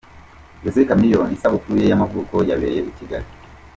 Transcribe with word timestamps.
Jose 0.63 0.81
Chameleone 0.87 1.35
isabukuru 1.37 1.75
ye 1.79 1.85
y'amavuko 1.91 2.35
yabereye 2.49 2.79
i 2.91 2.93
Kigali. 2.97 3.27